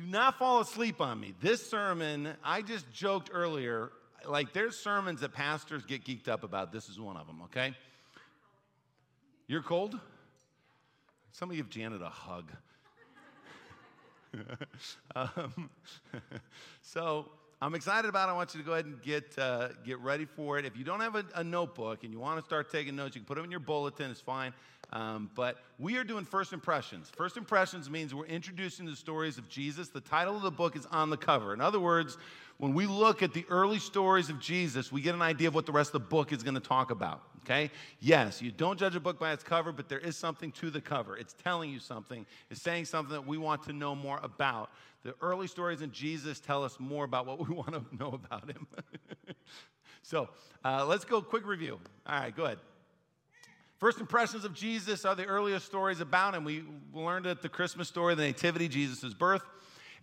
[0.00, 1.34] Do not fall asleep on me.
[1.42, 3.90] This sermon, I just joked earlier,
[4.26, 6.72] like there's sermons that pastors get geeked up about.
[6.72, 7.74] This is one of them, okay?
[9.46, 9.98] You're cold?
[11.32, 12.50] Somebody give Janet a hug.
[15.14, 15.68] um,
[16.82, 17.28] so
[17.60, 18.32] I'm excited about it.
[18.32, 20.64] I want you to go ahead and get, uh, get ready for it.
[20.64, 23.20] If you don't have a, a, notebook and you want to start taking notes, you
[23.20, 24.10] can put them in your bulletin.
[24.10, 24.54] It's fine.
[24.92, 27.10] Um, but we are doing first impressions.
[27.16, 29.88] First impressions means we're introducing the stories of Jesus.
[29.88, 31.54] The title of the book is on the cover.
[31.54, 32.18] In other words,
[32.58, 35.64] when we look at the early stories of Jesus, we get an idea of what
[35.64, 37.22] the rest of the book is going to talk about.
[37.44, 37.70] Okay?
[38.00, 40.80] Yes, you don't judge a book by its cover, but there is something to the
[40.80, 41.16] cover.
[41.16, 44.70] It's telling you something, it's saying something that we want to know more about.
[45.04, 48.50] The early stories in Jesus tell us more about what we want to know about
[48.50, 48.66] him.
[50.02, 50.28] so
[50.64, 51.78] uh, let's go quick review.
[52.06, 52.58] All right, go ahead.
[53.80, 56.44] First impressions of Jesus are the earliest stories about him.
[56.44, 59.42] We learned at the Christmas story, the Nativity, Jesus' birth.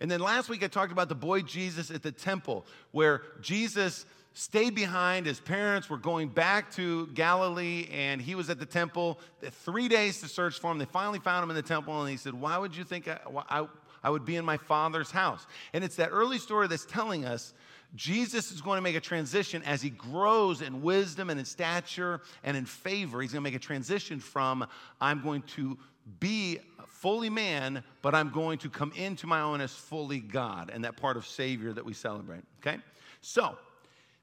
[0.00, 4.04] And then last week I talked about the boy Jesus at the temple, where Jesus
[4.32, 5.26] stayed behind.
[5.26, 9.20] His parents were going back to Galilee, and he was at the temple.
[9.42, 10.78] Three days to search for him.
[10.78, 13.20] They finally found him in the temple, and he said, Why would you think I,
[13.48, 13.66] I,
[14.02, 15.46] I would be in my father's house?
[15.72, 17.54] And it's that early story that's telling us
[17.94, 22.20] Jesus is going to make a transition as he grows in wisdom and in stature
[22.44, 23.20] and in favor.
[23.22, 24.66] He's going to make a transition from,
[25.00, 25.78] I'm going to
[26.20, 30.84] be fully man, but I'm going to come into my own as fully God, and
[30.84, 32.42] that part of Savior that we celebrate.
[32.60, 32.78] Okay?
[33.20, 33.56] So,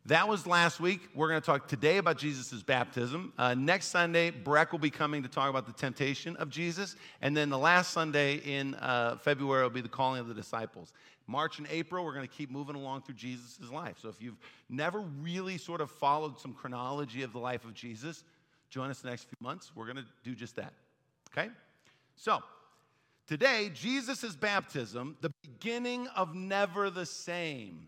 [0.08, 1.02] that was last week.
[1.16, 3.34] We're going to talk today about Jesus' baptism.
[3.40, 6.96] Uh, next Sunday, Breck will be coming to talk about the temptation of Jesus.
[7.22, 10.94] And then the last Sunday in uh, February will be the calling of the disciples.
[11.26, 13.96] March and April, we're going to keep moving along through Jesus' life.
[14.00, 14.38] So if you've
[14.70, 18.24] never really sort of followed some chronology of the life of Jesus,
[18.70, 19.72] join us the next few months.
[19.76, 20.74] We're going to do just that.
[21.36, 21.50] Okay?
[22.16, 22.44] So,
[23.28, 27.88] today, Jesus' baptism, the beginning of never the same.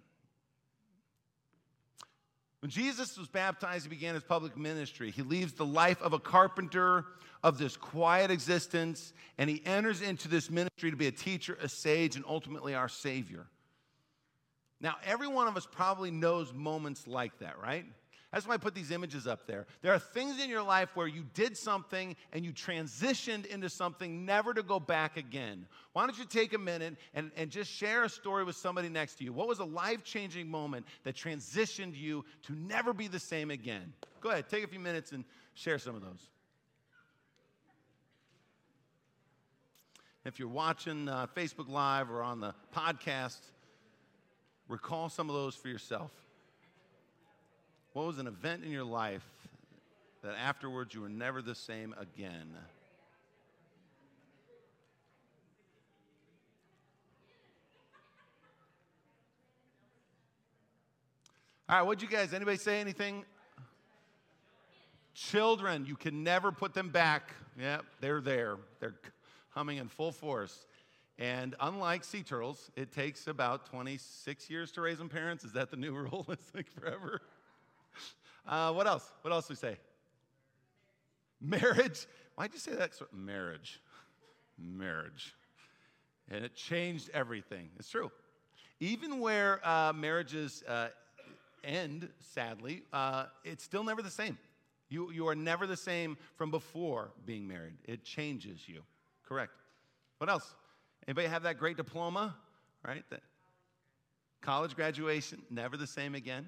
[2.61, 5.11] When Jesus was baptized, he began his public ministry.
[5.11, 7.05] He leaves the life of a carpenter,
[7.43, 11.69] of this quiet existence, and he enters into this ministry to be a teacher, a
[11.69, 13.45] sage, and ultimately our Savior.
[14.81, 17.85] Now, every one of us probably knows moments like that, right?
[18.31, 19.67] That's why I put these images up there.
[19.81, 24.25] There are things in your life where you did something and you transitioned into something
[24.25, 25.65] never to go back again.
[25.93, 29.15] Why don't you take a minute and, and just share a story with somebody next
[29.19, 29.31] to you?
[29.31, 33.93] What was a life changing moment that transitioned you to never be the same again?
[34.19, 35.23] Go ahead, take a few minutes and
[35.53, 36.29] share some of those.
[40.25, 43.39] If you're watching uh, Facebook Live or on the podcast,
[44.67, 46.11] recall some of those for yourself.
[47.97, 49.25] What was an event in your life
[50.21, 52.47] that afterwards you were never the same again?
[61.67, 63.25] All right, what'd you guys, anybody say anything?
[65.15, 67.33] Children, you can never put them back.
[67.59, 68.57] Yep, they're there.
[68.79, 68.93] They're
[69.49, 70.67] humming in full force.
[71.17, 75.43] And unlike sea turtles, it takes about 26 years to raise them parents.
[75.43, 76.27] Is that the new rule?
[76.29, 77.21] It's like forever.
[78.47, 79.11] Uh, what else?
[79.23, 79.77] What else do we say?
[81.41, 82.07] Marriage.
[82.35, 82.93] Why'd you say that?
[83.11, 83.81] Marriage.
[84.57, 85.35] Marriage.
[86.31, 87.69] And it changed everything.
[87.77, 88.09] It's true.
[88.79, 90.87] Even where uh, marriages uh,
[91.63, 94.37] end, sadly, uh, it's still never the same.
[94.89, 97.73] You, you are never the same from before being married.
[97.85, 98.83] It changes you.
[99.27, 99.51] Correct.
[100.19, 100.55] What else?
[101.07, 102.35] Anybody have that great diploma?
[102.85, 103.03] Right?
[103.09, 103.21] That
[104.41, 106.47] college graduation, never the same again.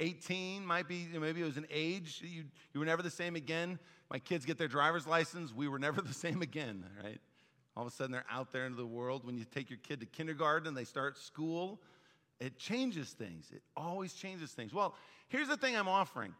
[0.00, 2.20] 18 might be, maybe it was an age.
[2.24, 3.78] You, you were never the same again.
[4.10, 5.54] My kids get their driver's license.
[5.54, 7.20] We were never the same again, right?
[7.76, 9.24] All of a sudden, they're out there into the world.
[9.24, 11.80] When you take your kid to kindergarten and they start school,
[12.40, 13.50] it changes things.
[13.52, 14.72] It always changes things.
[14.72, 14.94] Well,
[15.28, 16.34] here's the thing I'm offering.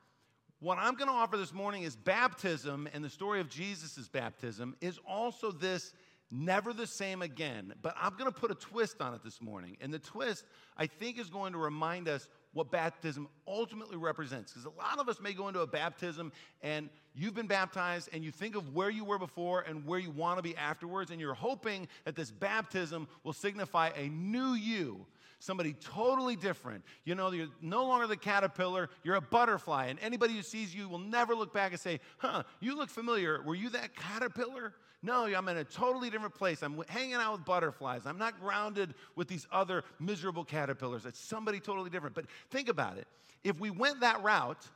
[0.60, 4.76] What I'm going to offer this morning is baptism, and the story of Jesus' baptism
[4.80, 5.92] is also this
[6.30, 7.74] never the same again.
[7.82, 9.76] But I'm going to put a twist on it this morning.
[9.80, 10.44] And the twist,
[10.76, 14.52] I think, is going to remind us what baptism ultimately represents.
[14.52, 18.24] Because a lot of us may go into a baptism and you've been baptized and
[18.24, 21.20] you think of where you were before and where you want to be afterwards, and
[21.20, 25.04] you're hoping that this baptism will signify a new you.
[25.40, 26.82] Somebody totally different.
[27.04, 29.86] You know, you're no longer the caterpillar, you're a butterfly.
[29.88, 33.42] And anybody who sees you will never look back and say, huh, you look familiar.
[33.42, 34.72] Were you that caterpillar?
[35.04, 36.62] No, I'm in a totally different place.
[36.62, 38.06] I'm hanging out with butterflies.
[38.06, 41.04] I'm not grounded with these other miserable caterpillars.
[41.04, 42.14] It's somebody totally different.
[42.14, 43.06] But think about it.
[43.42, 44.66] If we went that route,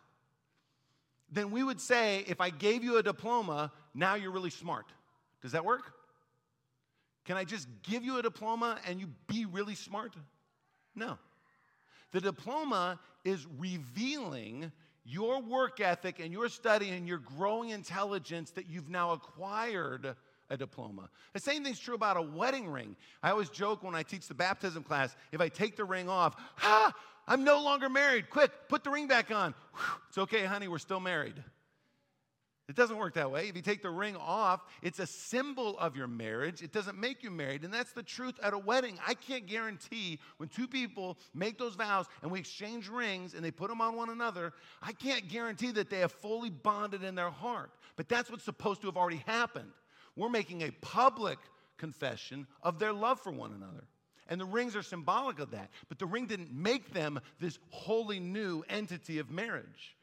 [1.33, 4.85] then we would say, if I gave you a diploma, now you're really smart.
[5.41, 5.95] Does that work?
[7.25, 10.13] Can I just give you a diploma and you be really smart?
[10.95, 11.17] No.
[12.13, 14.73] The diploma is revealing
[15.08, 20.14] your work ethic and your study and your growing intelligence that you've now acquired
[20.50, 21.08] a diploma.
[21.32, 22.96] The same thing's true about a wedding ring.
[23.22, 26.37] I always joke when I teach the baptism class if I take the ring off,
[26.56, 26.93] ha,
[27.26, 28.31] I'm no longer married.
[28.31, 29.55] Quick, put the ring back on.
[29.75, 31.34] Whew, it's okay, honey, we're still married.
[32.69, 33.49] It doesn't work that way.
[33.49, 36.62] If you take the ring off, it's a symbol of your marriage.
[36.62, 37.65] It doesn't make you married.
[37.65, 38.99] And that's the truth at a wedding.
[39.06, 43.50] I can't guarantee when two people make those vows and we exchange rings and they
[43.50, 47.31] put them on one another, I can't guarantee that they have fully bonded in their
[47.31, 47.70] heart.
[47.97, 49.73] But that's what's supposed to have already happened.
[50.15, 51.38] We're making a public
[51.79, 53.85] confession of their love for one another.
[54.29, 55.70] And the rings are symbolic of that.
[55.88, 59.97] But the ring didn't make them this wholly new entity of marriage.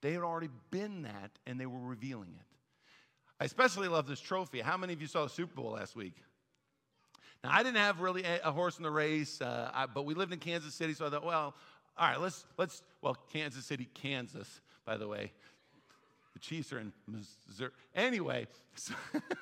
[0.00, 2.46] They had already been that and they were revealing it.
[3.40, 4.60] I especially love this trophy.
[4.60, 6.14] How many of you saw the Super Bowl last week?
[7.44, 10.32] Now, I didn't have really a, horse in the race, uh, I, but we lived
[10.32, 11.54] in Kansas City, so I thought, well,
[11.96, 15.32] all right, let's, let's, well, Kansas City, Kansas, by the way.
[16.32, 17.70] The Chiefs are in Missouri.
[17.94, 18.94] Anyway, so,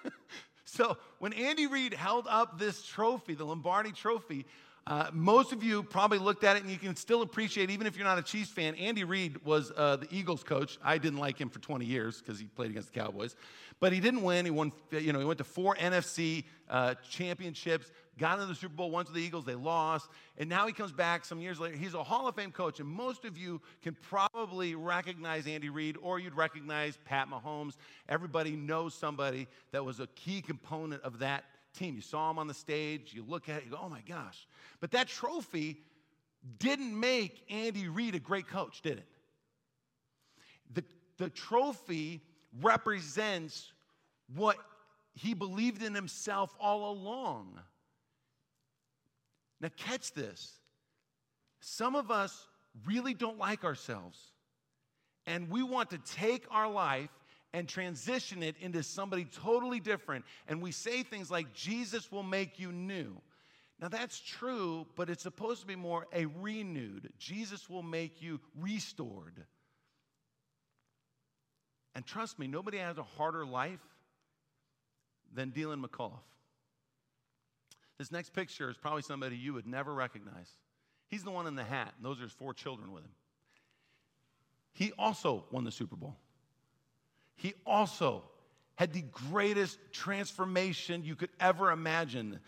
[0.67, 4.45] so when Andy Reid held up this trophy, the Lombardi trophy,
[4.87, 7.97] uh, most of you probably looked at it and you can still appreciate, even if
[7.97, 10.79] you're not a Chiefs fan, Andy Reid was uh, the Eagles coach.
[10.85, 13.35] I didn't like him for 20 years because he played against the Cowboys.
[13.81, 14.45] But he didn't win.
[14.45, 18.77] He won, you know, he went to four NFC uh, championships, got into the Super
[18.77, 20.09] Bowl, once with the Eagles, they lost.
[20.39, 21.77] And now he comes back some years later.
[21.77, 22.79] He's a Hall of Fame coach.
[22.79, 27.75] And most of you can probably recognize Andy Reid or you'd recognize Pat Mahomes.
[28.09, 31.45] Everybody knows somebody that was a key component of that
[31.77, 31.95] team.
[31.95, 34.47] You saw him on the stage, you look at it, you go, oh my gosh.
[34.81, 35.79] But that trophy
[36.59, 39.09] didn't make Andy Reid a great coach, did it?
[40.73, 40.85] The,
[41.19, 42.23] the trophy
[42.61, 43.73] represents
[44.35, 44.57] what
[45.15, 47.59] he believed in himself all along.
[49.61, 50.53] Now, catch this.
[51.61, 52.47] Some of us
[52.85, 54.21] really don't like ourselves,
[55.27, 57.11] and we want to take our life
[57.57, 60.27] and transition it into somebody totally different.
[60.47, 63.17] And we say things like, Jesus will make you new.
[63.81, 67.09] Now, that's true, but it's supposed to be more a renewed.
[67.19, 69.43] Jesus will make you restored.
[71.95, 73.81] And trust me, nobody has a harder life
[75.35, 76.21] than Deland McCullough.
[77.97, 80.51] This next picture is probably somebody you would never recognize.
[81.09, 83.13] He's the one in the hat, and those are his four children with him.
[84.75, 86.17] He also won the Super Bowl
[87.37, 88.25] he also
[88.77, 92.41] had the greatest transformation you could ever imagine.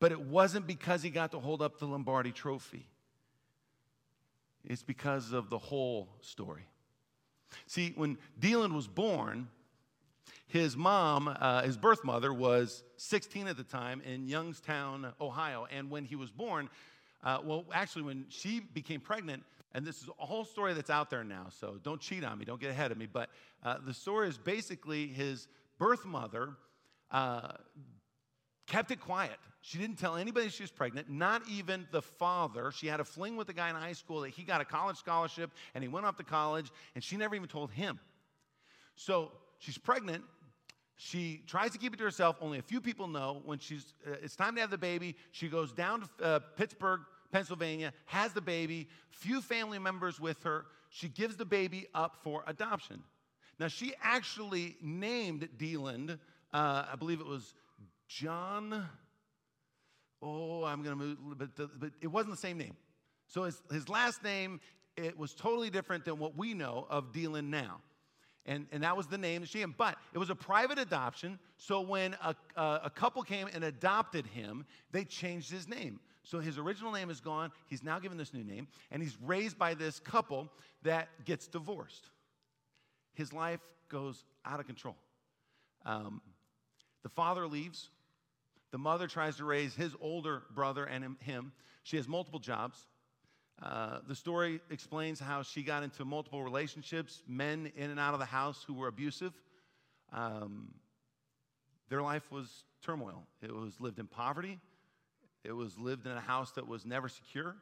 [0.00, 2.86] But it wasn't because he got to hold up the Lombardi trophy,
[4.64, 6.66] it's because of the whole story.
[7.66, 9.48] See, when Deland was born,
[10.48, 15.66] his mom, uh, his birth mother, was 16 at the time in Youngstown, Ohio.
[15.70, 16.68] And when he was born,
[17.22, 19.42] uh, well, actually, when she became pregnant,
[19.72, 22.44] and this is a whole story that's out there now, so don't cheat on me,
[22.44, 23.06] don't get ahead of me.
[23.10, 23.30] But
[23.62, 25.48] uh, the story is basically his
[25.78, 26.50] birth mother
[27.10, 27.52] uh,
[28.66, 29.36] kept it quiet.
[29.60, 32.70] She didn't tell anybody she was pregnant, not even the father.
[32.70, 34.96] She had a fling with a guy in high school that he got a college
[34.96, 37.98] scholarship and he went off to college, and she never even told him.
[38.94, 40.22] So she's pregnant.
[40.96, 42.36] She tries to keep it to herself.
[42.40, 43.42] Only a few people know.
[43.44, 47.00] When she's, uh, it's time to have the baby, she goes down to uh, Pittsburgh,
[47.30, 50.64] Pennsylvania, has the baby, few family members with her.
[50.88, 53.02] She gives the baby up for adoption.
[53.58, 56.18] Now, she actually named Deland,
[56.52, 57.54] uh, I believe it was
[58.08, 58.88] John.
[60.22, 62.76] Oh, I'm going to move, but, the, but it wasn't the same name.
[63.26, 64.60] So his, his last name,
[64.96, 67.80] it was totally different than what we know of Deland now.
[68.46, 69.76] And, and that was the name that she had.
[69.76, 71.38] But it was a private adoption.
[71.56, 76.00] So when a, a, a couple came and adopted him, they changed his name.
[76.22, 77.52] So his original name is gone.
[77.68, 80.48] He's now given this new name, and he's raised by this couple
[80.82, 82.10] that gets divorced.
[83.14, 84.96] His life goes out of control.
[85.84, 86.20] Um,
[87.02, 87.90] the father leaves.
[88.72, 91.52] The mother tries to raise his older brother and him.
[91.84, 92.84] She has multiple jobs.
[93.62, 98.20] Uh, the story explains how she got into multiple relationships, men in and out of
[98.20, 99.32] the house who were abusive.
[100.12, 100.74] Um,
[101.88, 103.26] their life was turmoil.
[103.42, 104.58] It was lived in poverty,
[105.44, 107.56] it was lived in a house that was never secure,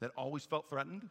[0.00, 1.08] that always felt threatened.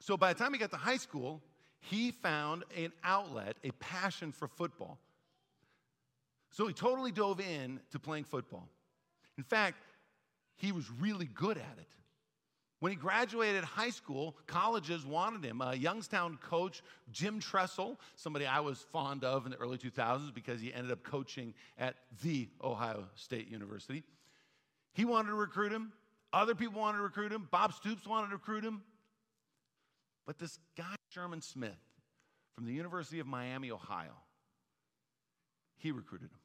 [0.00, 1.42] So by the time he got to high school,
[1.80, 4.98] he found an outlet, a passion for football.
[6.50, 8.68] So he totally dove in to playing football.
[9.36, 9.76] In fact,
[10.58, 11.88] he was really good at it.
[12.80, 15.60] When he graduated high school, colleges wanted him.
[15.76, 20.72] Youngstown coach, Jim Tressel, somebody I was fond of in the early 2000s because he
[20.72, 24.04] ended up coaching at the Ohio State University.
[24.92, 25.92] He wanted to recruit him.
[26.32, 27.48] Other people wanted to recruit him.
[27.50, 28.82] Bob Stoops wanted to recruit him.
[30.24, 31.78] But this guy, Sherman Smith,
[32.54, 34.14] from the University of Miami, Ohio,
[35.78, 36.38] he recruited him.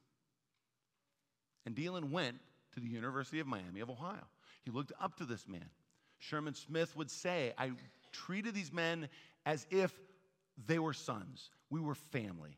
[1.66, 2.38] And Deland went
[2.74, 4.26] to the University of Miami of Ohio.
[4.64, 5.68] He looked up to this man.
[6.18, 7.72] Sherman Smith would say, I
[8.12, 9.08] treated these men
[9.46, 9.92] as if
[10.66, 11.50] they were sons.
[11.70, 12.56] We were family.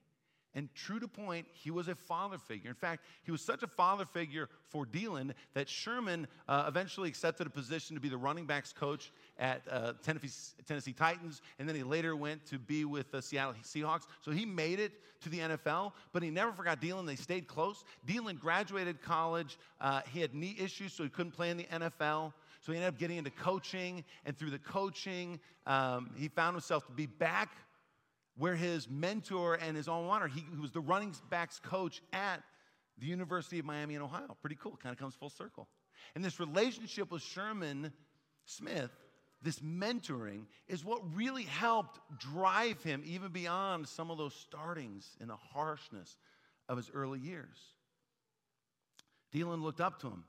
[0.57, 2.71] And true to point, he was a father figure.
[2.71, 7.47] In fact, he was such a father figure for Deland that Sherman uh, eventually accepted
[7.47, 11.77] a position to be the running backs coach at uh, Tennessee, Tennessee, Titans, and then
[11.77, 14.07] he later went to be with the Seattle Seahawks.
[14.23, 17.07] So he made it to the NFL, but he never forgot Deland.
[17.07, 17.85] They stayed close.
[18.07, 19.59] Deland graduated college.
[19.79, 22.33] Uh, he had knee issues, so he couldn't play in the NFL.
[22.63, 26.87] So he ended up getting into coaching, and through the coaching, um, he found himself
[26.87, 27.51] to be back
[28.37, 32.43] where his mentor and his alma mater, he, he was the running backs coach at
[32.99, 34.37] the University of Miami in Ohio.
[34.41, 35.69] Pretty cool, kind of comes full circle.
[36.15, 37.93] And this relationship with Sherman
[38.45, 38.91] Smith,
[39.43, 45.31] this mentoring, is what really helped drive him even beyond some of those startings and
[45.31, 46.17] the harshness
[46.69, 47.59] of his early years.
[49.33, 50.25] Deland looked up to him.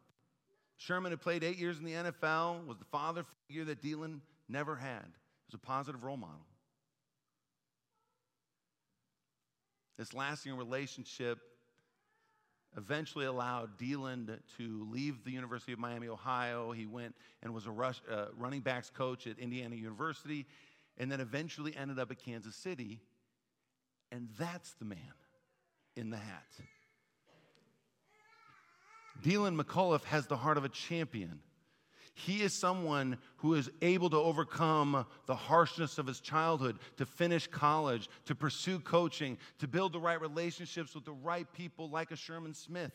[0.78, 4.76] Sherman had played eight years in the NFL, was the father figure that Deland never
[4.76, 5.04] had.
[5.04, 6.46] He was a positive role model.
[9.98, 11.40] This lasting relationship
[12.76, 16.72] eventually allowed Deland to leave the University of Miami, Ohio.
[16.72, 20.46] He went and was a rush, uh, running backs coach at Indiana University,
[20.98, 23.00] and then eventually ended up at Kansas City.
[24.12, 25.00] And that's the man
[25.96, 26.46] in the hat.
[29.24, 31.40] Deland McCullough has the heart of a champion.
[32.20, 37.46] He is someone who is able to overcome the harshness of his childhood, to finish
[37.46, 42.16] college, to pursue coaching, to build the right relationships with the right people like a
[42.16, 42.92] Sherman Smith.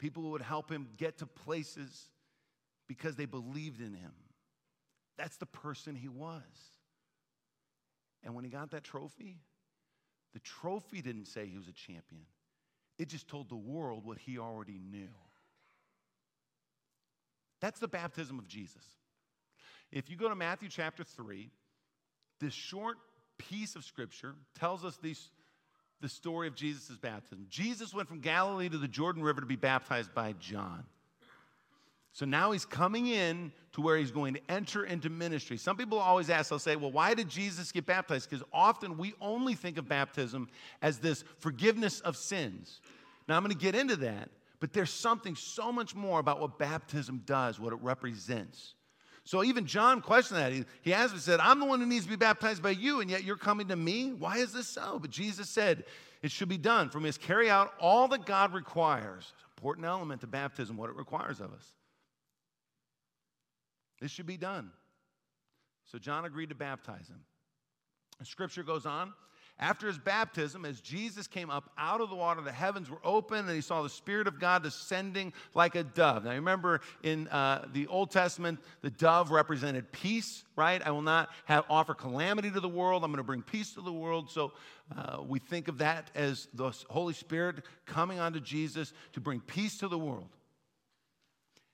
[0.00, 2.06] People who would help him get to places
[2.88, 4.12] because they believed in him.
[5.16, 6.42] That's the person he was.
[8.24, 9.36] And when he got that trophy,
[10.34, 12.26] the trophy didn't say he was a champion,
[12.98, 15.06] it just told the world what he already knew.
[17.60, 18.84] That's the baptism of Jesus.
[19.90, 21.50] If you go to Matthew chapter 3,
[22.40, 22.96] this short
[23.38, 25.30] piece of scripture tells us these,
[26.00, 27.46] the story of Jesus' baptism.
[27.48, 30.84] Jesus went from Galilee to the Jordan River to be baptized by John.
[32.12, 35.56] So now he's coming in to where he's going to enter into ministry.
[35.56, 38.28] Some people always ask, they'll say, well, why did Jesus get baptized?
[38.28, 40.48] Because often we only think of baptism
[40.82, 42.80] as this forgiveness of sins.
[43.28, 46.58] Now I'm going to get into that, but there's something so much more about what
[46.58, 48.74] baptism does, what it represents.
[49.24, 50.52] So even John questioned that.
[50.52, 53.00] He, he asked and said, I'm the one who needs to be baptized by you,
[53.00, 54.12] and yet you're coming to me?
[54.12, 54.98] Why is this so?
[54.98, 55.84] But Jesus said,
[56.22, 56.88] It should be done.
[56.88, 59.32] For me to carry out all that God requires.
[59.56, 61.66] Important element to baptism, what it requires of us.
[64.00, 64.70] This should be done.
[65.84, 67.20] So John agreed to baptize him.
[68.18, 69.12] The scripture goes on
[69.60, 73.38] after his baptism, as Jesus came up out of the water, the heavens were open
[73.38, 76.24] and he saw the Spirit of God descending like a dove.
[76.24, 80.80] Now, remember in uh, the Old Testament, the dove represented peace, right?
[80.86, 83.02] I will not have offer calamity to the world.
[83.02, 84.30] I'm going to bring peace to the world.
[84.30, 84.52] So
[84.96, 89.78] uh, we think of that as the Holy Spirit coming onto Jesus to bring peace
[89.78, 90.28] to the world.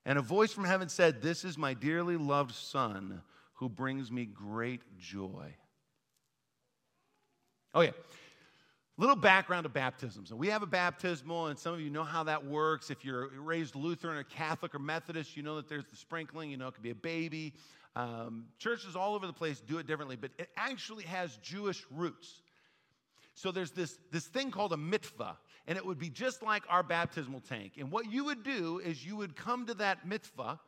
[0.07, 3.21] And a voice from heaven said, This is my dearly loved Son
[3.55, 5.55] who brings me great joy.
[7.83, 7.91] Yeah.
[8.97, 10.31] Little background of baptisms.
[10.31, 12.91] And we have a baptismal, and some of you know how that works.
[12.91, 16.51] If you're raised Lutheran or Catholic or Methodist, you know that there's the sprinkling.
[16.51, 17.55] You know, it could be a baby.
[17.97, 22.43] Um, churches all over the place do it differently, but it actually has Jewish roots.
[23.35, 26.83] So there's this, this thing called a mikvah, and it would be just like our
[26.83, 27.73] baptismal tank.
[27.79, 30.59] And what you would do is you would come to that mikvah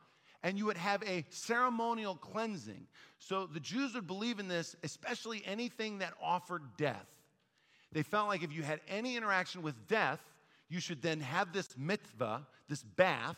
[0.43, 2.87] and you would have a ceremonial cleansing.
[3.19, 7.07] So the Jews would believe in this, especially anything that offered death.
[7.93, 10.21] They felt like if you had any interaction with death,
[10.69, 13.37] you should then have this mikvah, this bath,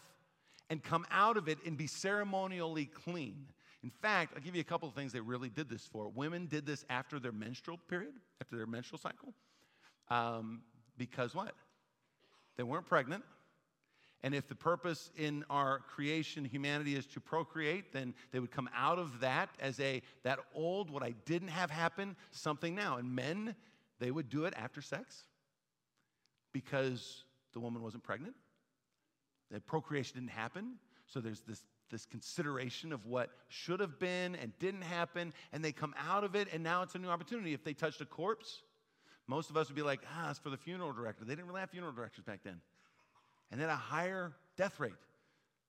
[0.70, 3.46] and come out of it and be ceremonially clean.
[3.82, 6.08] In fact, I'll give you a couple of things they really did this for.
[6.08, 9.32] Women did this after their menstrual period, after their menstrual cycle.
[10.10, 10.62] Um,
[10.96, 11.54] because what?
[12.56, 13.22] They weren't pregnant.
[14.22, 18.68] And if the purpose in our creation, humanity, is to procreate, then they would come
[18.74, 22.96] out of that as a, that old, what I didn't have happen, something now.
[22.96, 23.54] And men,
[24.00, 25.24] they would do it after sex
[26.52, 28.34] because the woman wasn't pregnant.
[29.50, 30.74] The procreation didn't happen.
[31.06, 35.72] So there's this, this consideration of what should have been and didn't happen, and they
[35.72, 37.54] come out of it, and now it's a new opportunity.
[37.54, 38.62] If they touched a corpse,
[39.26, 41.24] most of us would be like, ah, it's for the funeral director.
[41.24, 42.60] They didn't really have funeral directors back then.
[43.50, 44.92] And then a higher death rate.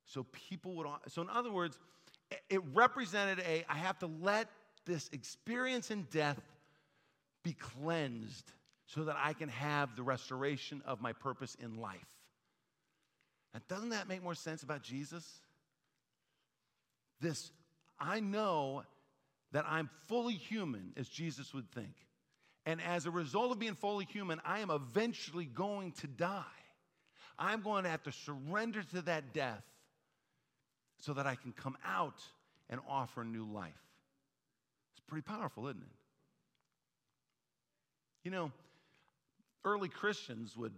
[0.06, 1.78] So people would, so in other words,
[2.50, 4.50] it represented a, I have to let
[4.86, 6.40] this experience in death
[7.44, 8.52] be cleansed
[8.88, 12.00] so that I can have the restoration of my purpose in life.
[13.54, 15.26] Now, doesn't that make more sense about Jesus?
[17.22, 17.52] This,
[18.00, 18.84] I know
[19.52, 21.94] that I'm fully human, as Jesus would think.
[22.66, 26.44] And as a result of being fully human, I am eventually going to die.
[27.40, 29.64] I'm going to have to surrender to that death
[31.00, 32.22] so that I can come out
[32.70, 33.72] and offer new life.
[34.92, 35.88] It's pretty powerful, isn't it?
[38.26, 38.52] You know,
[39.64, 40.74] early Christians would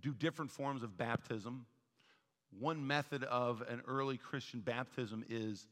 [0.00, 1.66] do different forms of baptism.
[2.58, 5.66] One method of an early Christian baptism is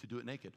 [0.00, 0.52] to do it naked.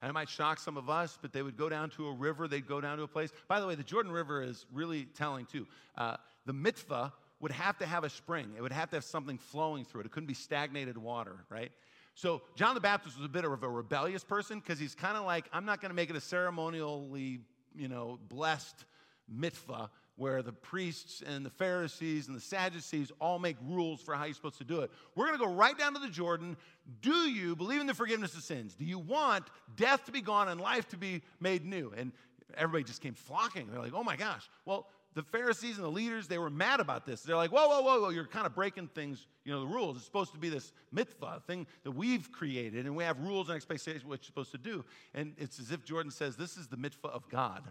[0.00, 2.48] And it might shock some of us, but they would go down to a river,
[2.48, 3.30] they'd go down to a place.
[3.48, 5.66] By the way, the Jordan River is really telling too.
[5.96, 6.16] Uh,
[6.46, 9.84] the mikvah would have to have a spring, it would have to have something flowing
[9.84, 10.06] through it.
[10.06, 11.70] It couldn't be stagnated water, right?
[12.14, 15.26] So John the Baptist was a bit of a rebellious person because he's kind of
[15.26, 17.40] like, I'm not going to make it a ceremonially,
[17.74, 18.86] you know, blessed
[19.32, 24.24] mikvah where the priests and the Pharisees and the Sadducees all make rules for how
[24.24, 24.90] you're supposed to do it.
[25.14, 26.56] We're going to go right down to the Jordan.
[27.02, 28.74] Do you believe in the forgiveness of sins?
[28.74, 29.44] Do you want
[29.76, 31.92] death to be gone and life to be made new?
[31.94, 32.12] And
[32.56, 33.68] everybody just came flocking.
[33.70, 34.48] They're like, oh my gosh.
[34.64, 37.22] Well, the Pharisees and the leaders, they were mad about this.
[37.22, 39.96] They're like, whoa, whoa, whoa, whoa, you're kind of breaking things, you know, the rules.
[39.96, 43.56] It's supposed to be this mikvah thing that we've created, and we have rules and
[43.56, 44.84] expectations what you're supposed to do.
[45.14, 47.64] And it's as if Jordan says, this is the mikvah of God,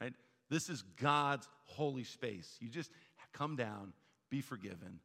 [0.00, 0.12] right?
[0.48, 2.56] This is God's holy space.
[2.60, 2.92] You just
[3.32, 3.94] come down,
[4.30, 5.00] be forgiven,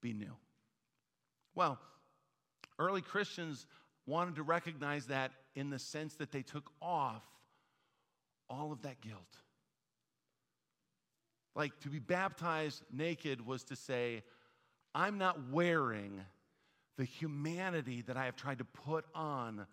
[0.00, 0.36] be new.
[1.56, 1.80] Well,
[2.78, 3.66] early Christians
[4.06, 7.24] wanted to recognize that in the sense that they took off
[8.48, 9.18] all of that guilt.
[11.54, 14.22] Like to be baptized naked was to say,
[14.94, 16.20] I'm not wearing
[16.96, 19.66] the humanity that I have tried to put on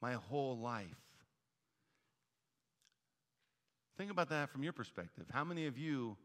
[0.00, 0.86] my whole life.
[3.96, 5.24] Think about that from your perspective.
[5.32, 6.16] How many of you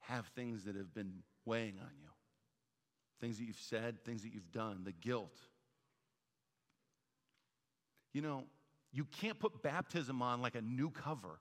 [0.00, 2.08] have things that have been weighing on you?
[3.20, 5.38] Things that you've said, things that you've done, the guilt.
[8.12, 8.44] You know,
[8.92, 11.40] you can't put baptism on like a new cover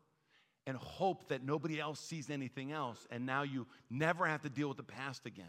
[0.65, 4.67] and hope that nobody else sees anything else, and now you never have to deal
[4.67, 5.45] with the past again.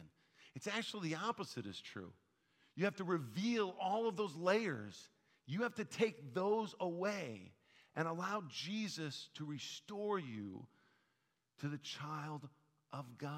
[0.55, 2.12] It's actually the opposite is true.
[2.77, 5.09] You have to reveal all of those layers.
[5.46, 7.53] You have to take those away
[7.94, 10.66] and allow Jesus to restore you
[11.61, 12.48] to the child
[12.92, 13.31] of God.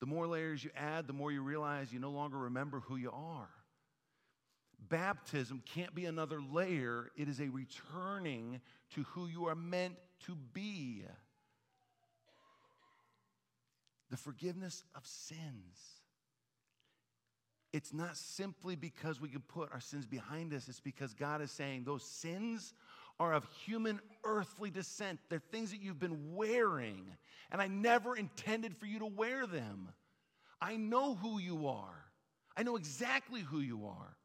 [0.00, 3.10] The more layers you add, the more you realize you no longer remember who you
[3.10, 3.48] are.
[4.88, 8.60] Baptism can't be another layer, it is a returning
[8.94, 11.04] to who you are meant to be.
[14.10, 15.78] The forgiveness of sins.
[17.72, 21.50] It's not simply because we can put our sins behind us, it's because God is
[21.50, 22.72] saying those sins
[23.18, 25.18] are of human earthly descent.
[25.28, 27.04] They're things that you've been wearing,
[27.50, 29.88] and I never intended for you to wear them.
[30.60, 32.04] I know who you are,
[32.56, 34.16] I know exactly who you are,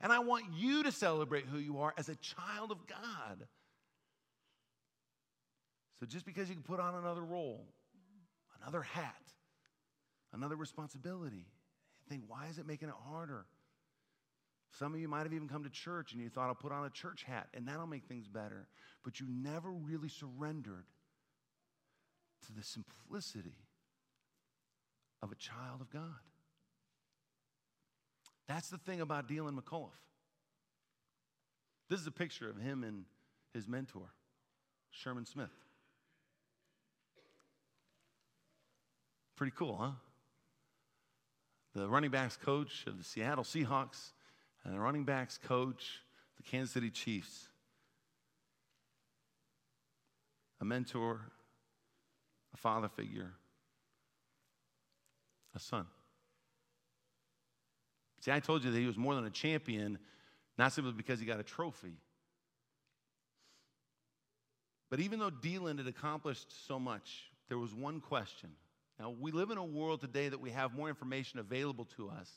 [0.00, 3.46] and I want you to celebrate who you are as a child of God.
[5.98, 7.66] So just because you can put on another role,
[8.60, 9.14] another hat,
[10.32, 11.46] another responsibility,
[12.08, 13.46] think, why is it making it harder?
[14.78, 16.84] Some of you might have even come to church and you thought, I'll put on
[16.84, 18.68] a church hat and that'll make things better.
[19.04, 20.84] But you never really surrendered
[22.46, 23.56] to the simplicity
[25.22, 26.02] of a child of God.
[28.48, 29.90] That's the thing about Deland McCullough.
[31.88, 33.04] This is a picture of him and
[33.52, 34.12] his mentor,
[34.90, 35.50] Sherman Smith.
[39.36, 39.90] Pretty cool, huh?
[41.76, 44.12] the running backs coach of the Seattle Seahawks
[44.64, 47.48] and the running backs coach of the Kansas City Chiefs.
[50.60, 51.20] A mentor,
[52.54, 53.32] a father figure,
[55.54, 55.84] a son.
[58.26, 59.98] See, I told you that he was more than a champion,
[60.58, 61.94] not simply because he got a trophy.
[64.90, 68.50] But even though Deland had accomplished so much, there was one question
[68.98, 72.30] now, we live in a world today that we have more information available to us.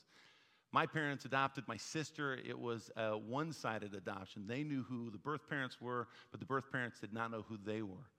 [0.72, 2.34] My parents adopted my sister.
[2.34, 4.46] It was a one sided adoption.
[4.46, 7.58] They knew who the birth parents were, but the birth parents did not know who
[7.64, 8.10] they were.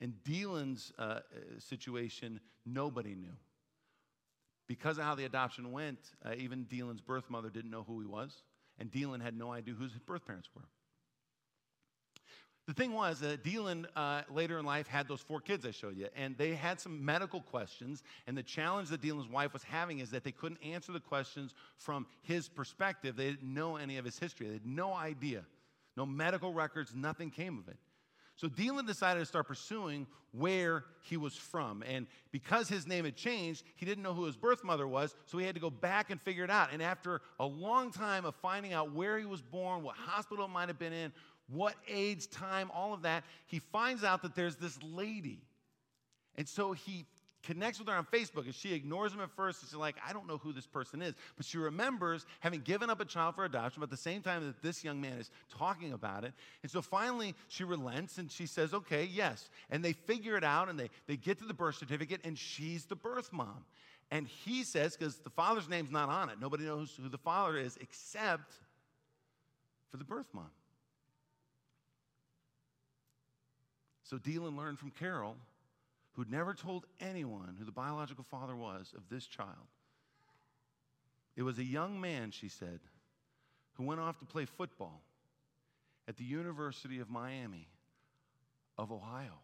[0.00, 1.20] In Deland's uh,
[1.58, 3.32] situation, nobody knew.
[4.66, 8.06] Because of how the adoption went, uh, even Deland's birth mother didn't know who he
[8.06, 8.42] was,
[8.78, 10.64] and Deland had no idea who his birth parents were.
[12.66, 15.96] The thing was that Deland uh, later in life had those four kids I showed
[15.96, 18.02] you, and they had some medical questions.
[18.26, 21.54] And the challenge that Deland's wife was having is that they couldn't answer the questions
[21.76, 23.14] from his perspective.
[23.14, 25.44] They didn't know any of his history, they had no idea.
[25.96, 27.78] No medical records, nothing came of it.
[28.36, 31.82] So Deland decided to start pursuing where he was from.
[31.82, 35.38] And because his name had changed, he didn't know who his birth mother was, so
[35.38, 36.72] he had to go back and figure it out.
[36.72, 40.48] And after a long time of finding out where he was born, what hospital it
[40.48, 41.12] might have been in,
[41.48, 45.40] what age, time, all of that, he finds out that there's this lady.
[46.36, 47.06] And so he
[47.46, 49.60] connects with her on Facebook and she ignores him at first.
[49.60, 51.14] She's like, I don't know who this person is.
[51.36, 54.44] But she remembers having given up a child for adoption, but at the same time
[54.44, 56.32] that this young man is talking about it.
[56.62, 59.48] And so finally she relents and she says, okay, yes.
[59.70, 62.84] And they figure it out and they, they get to the birth certificate and she's
[62.84, 63.64] the birth mom.
[64.10, 67.56] And he says, because the father's name's not on it, nobody knows who the father
[67.56, 68.52] is except
[69.90, 70.50] for the birth mom.
[74.04, 75.36] So Deland learned from Carol
[76.16, 79.68] who'd never told anyone who the biological father was of this child.
[81.36, 82.80] It was a young man, she said,
[83.74, 85.02] who went off to play football
[86.08, 87.68] at the University of Miami
[88.78, 89.40] of Ohio.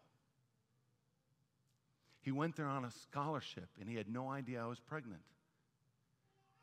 [2.21, 5.21] He went there on a scholarship and he had no idea I was pregnant.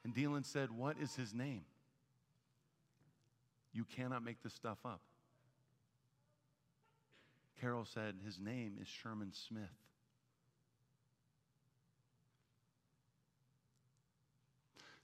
[0.02, 1.62] And Deland said, What is his name?
[3.72, 5.02] You cannot make this stuff up.
[7.60, 9.68] Carol said, His name is Sherman Smith.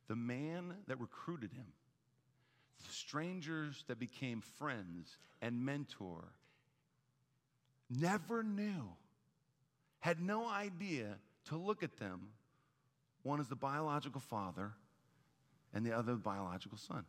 [0.09, 1.67] The man that recruited him,
[2.87, 6.33] the strangers that became friends and mentor,
[7.91, 8.89] never knew,
[10.01, 11.17] had no idea
[11.47, 12.29] to look at them.
[13.23, 14.73] One is the biological father,
[15.75, 17.05] and the other the biological son.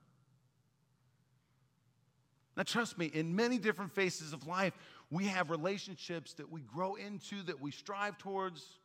[2.56, 4.74] Now, trust me, in many different phases of life,
[5.12, 8.80] we have relationships that we grow into, that we strive towards.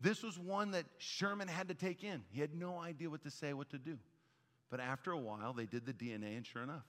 [0.00, 2.22] This was one that Sherman had to take in.
[2.30, 3.98] He had no idea what to say, what to do.
[4.70, 6.84] But after a while, they did the DNA, and sure enough,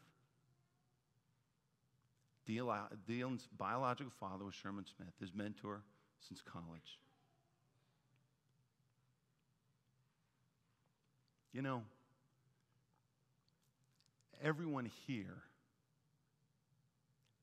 [2.47, 5.83] Deland's biological father was Sherman Smith, his mentor
[6.27, 6.99] since college.
[11.53, 11.83] You know,
[14.41, 15.43] everyone here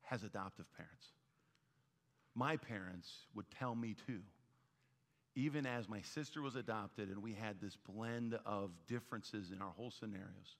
[0.03, 1.07] has adoptive parents.
[2.35, 4.21] My parents would tell me too
[5.37, 9.73] even as my sister was adopted and we had this blend of differences in our
[9.77, 10.57] whole scenarios,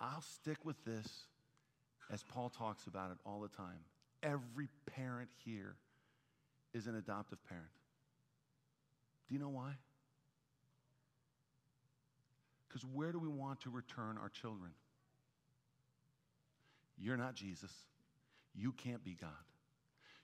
[0.00, 1.08] I'll stick with this
[2.12, 3.80] as Paul talks about it all the time.
[4.22, 5.76] Every parent here
[6.74, 7.66] is an adoptive parent.
[9.28, 9.72] Do you know why?
[12.68, 14.70] Because where do we want to return our children?
[16.98, 17.72] You're not Jesus.
[18.54, 19.30] You can't be God.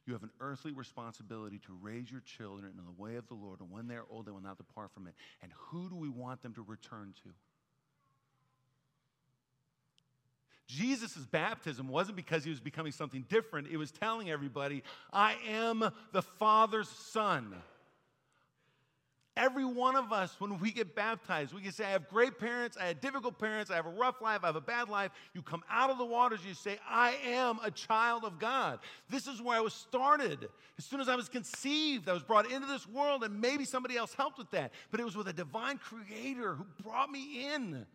[0.06, 3.60] You have an earthly responsibility to raise your children in the way of the Lord,
[3.60, 5.14] and when they're old, they will not depart from it.
[5.42, 7.30] And who do we want them to return to?
[10.66, 13.68] Jesus' baptism wasn't because he was becoming something different.
[13.70, 17.54] It was telling everybody, I am the Father's son.
[19.34, 22.76] Every one of us, when we get baptized, we can say, I have great parents,
[22.78, 25.10] I had difficult parents, I have a rough life, I have a bad life.
[25.32, 28.80] You come out of the waters, you say, I am a child of God.
[29.08, 30.48] This is where I was started.
[30.76, 33.96] As soon as I was conceived, I was brought into this world, and maybe somebody
[33.96, 34.70] else helped with that.
[34.90, 37.86] But it was with a divine creator who brought me in.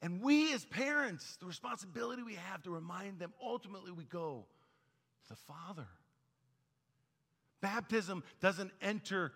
[0.00, 4.46] And we, as parents, the responsibility we have to remind them ultimately we go
[5.24, 5.86] to the Father.
[7.60, 9.32] Baptism doesn't enter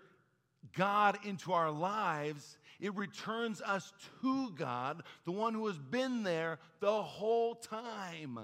[0.75, 6.59] God into our lives, it returns us to God, the one who has been there
[6.79, 8.39] the whole time.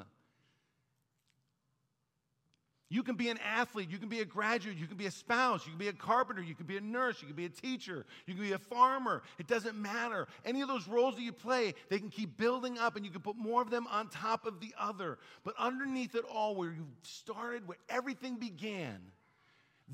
[2.92, 5.64] You can be an athlete, you can be a graduate, you can be a spouse,
[5.66, 8.04] you can be a carpenter, you can be a nurse, you can be a teacher,
[8.26, 9.22] you can be a farmer.
[9.38, 10.28] It doesn't matter.
[10.44, 13.22] Any of those roles that you play, they can keep building up and you can
[13.22, 15.20] put more of them on top of the other.
[15.44, 19.00] But underneath it all, where you started, where everything began,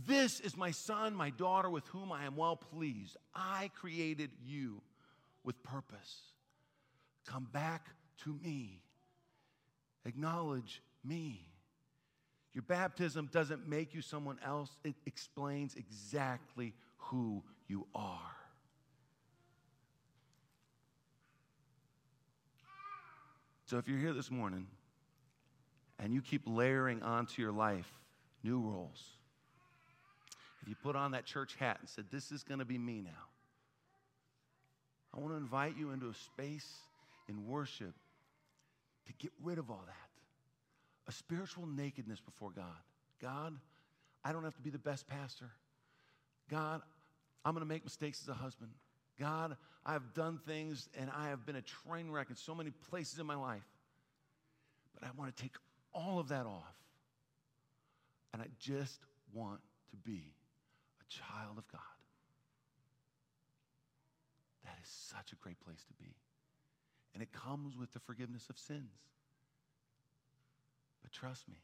[0.03, 3.15] this is my son, my daughter, with whom I am well pleased.
[3.33, 4.81] I created you
[5.43, 6.21] with purpose.
[7.25, 7.87] Come back
[8.23, 8.81] to me.
[10.05, 11.47] Acknowledge me.
[12.53, 18.19] Your baptism doesn't make you someone else, it explains exactly who you are.
[23.65, 24.67] So if you're here this morning
[25.99, 27.91] and you keep layering onto your life
[28.43, 29.14] new roles,
[30.65, 32.99] if you put on that church hat and said, This is going to be me
[33.03, 33.11] now,
[35.13, 36.67] I want to invite you into a space
[37.29, 37.93] in worship
[39.05, 39.93] to get rid of all that.
[41.07, 42.65] A spiritual nakedness before God.
[43.21, 43.53] God,
[44.23, 45.51] I don't have to be the best pastor.
[46.49, 46.81] God,
[47.45, 48.71] I'm going to make mistakes as a husband.
[49.19, 53.19] God, I've done things and I have been a train wreck in so many places
[53.19, 53.61] in my life.
[54.99, 55.53] But I want to take
[55.93, 56.73] all of that off.
[58.33, 58.99] And I just
[59.31, 59.59] want
[59.91, 60.33] to be
[61.15, 61.81] child of God.
[64.63, 66.15] That is such a great place to be.
[67.13, 68.91] And it comes with the forgiveness of sins.
[71.01, 71.55] But trust me,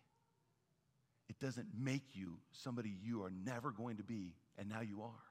[1.30, 5.24] it doesn't make you somebody you are never going to be, and now you are.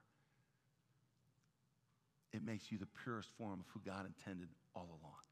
[2.32, 5.29] It makes you the purest form of who God intended all along.